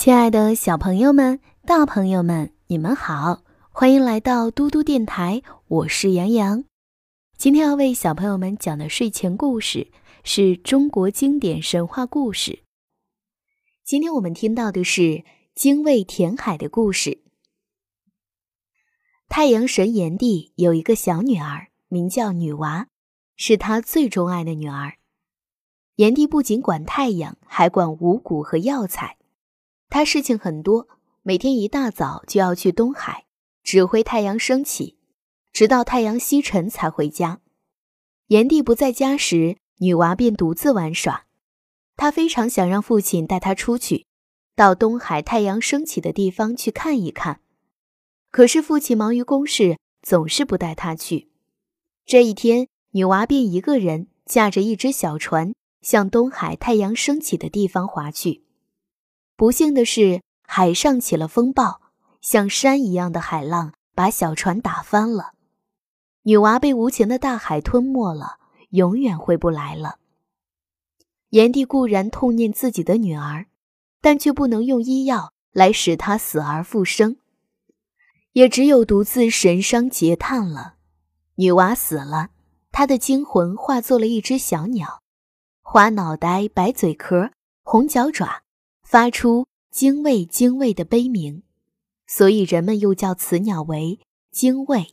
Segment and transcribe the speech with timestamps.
[0.00, 6.64] 亲爱的小朋友们、大朋友们，你们好，欢迎来到嘟嘟电台，我是杨洋。
[7.36, 9.92] 今天要为小朋友们讲的睡前故事
[10.24, 12.64] 是中国经典神话故事。
[13.84, 15.22] 今天我们听到的是
[15.54, 17.22] 精卫填海的故事。
[19.28, 22.86] 太阳神炎帝有一个小女儿，名叫女娃，
[23.36, 24.94] 是他最钟爱的女儿。
[25.96, 29.18] 炎帝不仅管太阳，还管五谷和药材。
[29.90, 30.86] 他事情很多，
[31.22, 33.26] 每天一大早就要去东海，
[33.64, 34.96] 指挥太阳升起，
[35.52, 37.40] 直到太阳西沉才回家。
[38.28, 41.26] 炎帝不在家时，女娃便独自玩耍。
[41.96, 44.06] 她非常想让父亲带她出去，
[44.54, 47.40] 到东海太阳升起的地方去看一看。
[48.30, 51.32] 可是父亲忙于公事，总是不带她去。
[52.06, 58.44] 这一天，女娃便一个人驾着一只小船，向东海太阳升起的地方划去。
[59.40, 61.80] 不幸的是，海上起了风暴，
[62.20, 65.32] 像山一样的海浪把小船打翻了。
[66.24, 68.36] 女娃被无情的大海吞没了，
[68.72, 69.96] 永远回不来了。
[71.30, 73.46] 炎帝固然痛念自己的女儿，
[74.02, 77.16] 但却不能用医药来使她死而复生，
[78.32, 80.74] 也只有独自神伤嗟叹了。
[81.36, 82.28] 女娃死了，
[82.70, 85.00] 她的精魂化作了一只小鸟，
[85.62, 87.30] 花脑袋，白嘴壳，
[87.62, 88.42] 红脚爪。
[88.90, 91.44] 发出精卫精卫的悲鸣，
[92.08, 94.00] 所以人们又叫此鸟为
[94.32, 94.88] 精卫。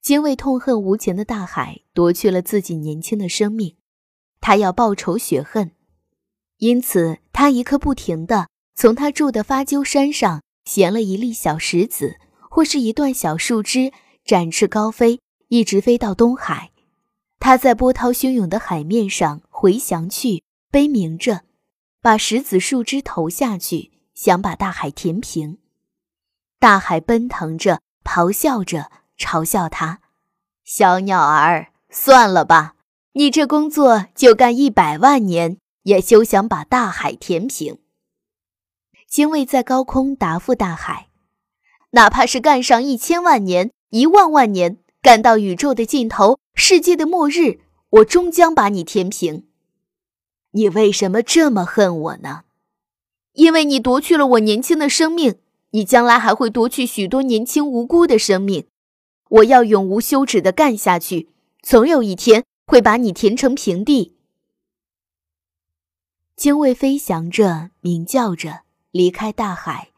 [0.00, 3.76] 精卫痛恨无情的大海夺去了自己年轻的生命，
[4.40, 5.72] 他要报仇雪恨，
[6.56, 12.16] 因此他一刻不停地从他住的发鸠山上衔了一粒小石子
[12.48, 13.92] 或是一段小树枝，
[14.24, 16.70] 展翅高飞，一直飞到东海。
[17.38, 21.42] 他在波涛汹涌的海面上回翔去，悲鸣着。
[22.06, 25.58] 把石子树枝投下去，想把大海填平。
[26.60, 29.98] 大海奔腾着，咆哮着，嘲笑他
[30.62, 32.76] ：“小鸟儿，算了吧，
[33.14, 37.80] 你这工作就干一百万年，也休想把大海填平。”
[39.10, 41.08] 精卫在高空答复大海
[41.90, 49.48] ：“哪怕是干上一千万年、一万万年，干到宇宙的尽头、世界的末日，我终将把你填平。”
[50.56, 52.44] 你为什么这么恨我呢？
[53.34, 55.38] 因为你夺去了我年轻的生命，
[55.72, 58.66] 你将来还会夺去许多年轻无辜的生命。
[59.28, 61.28] 我要永无休止的干下去，
[61.62, 64.16] 总有一天会把你填成平地。
[66.34, 69.90] 精卫飞翔着，鸣叫着，离开大海，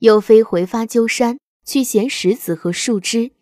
[0.00, 3.32] 又飞回发鸠山去衔石子和树枝。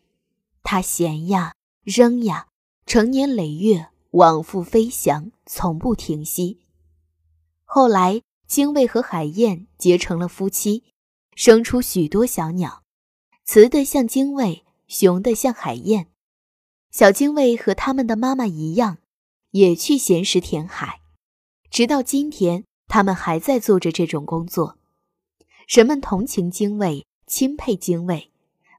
[0.62, 2.46] 它衔呀，扔呀，
[2.86, 3.89] 成年累月。
[4.10, 6.60] 往复飞翔，从不停息。
[7.64, 10.82] 后来，精卫和海燕结成了夫妻，
[11.36, 12.82] 生出许多小鸟，
[13.44, 16.08] 雌的像精卫，雄的像海燕。
[16.90, 18.98] 小精卫和他们的妈妈一样，
[19.52, 21.00] 也去衔石填海。
[21.70, 24.76] 直到今天，他们还在做着这种工作。
[25.68, 28.32] 人们同情精卫，钦佩精卫，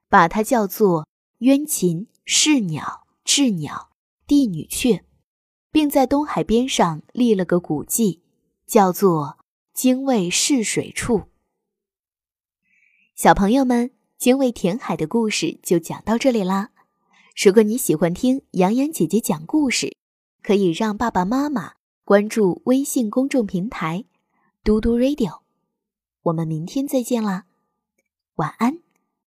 [0.09, 3.91] 把它叫做冤禽、是鸟、鸷鸟、
[4.27, 5.05] 帝女雀。
[5.71, 8.21] 并在东海边上立了个古迹，
[8.67, 9.37] 叫做
[9.73, 11.23] 精卫试水处。
[13.15, 16.71] 小朋友们，精卫填海的故事就讲到这里啦。
[17.43, 19.95] 如果你喜欢听洋洋姐姐讲故事，
[20.43, 24.05] 可以让爸爸妈妈关注微信公众平台
[24.63, 25.39] “嘟嘟 radio”。
[26.23, 27.45] 我们明天再见啦，
[28.35, 28.79] 晚安。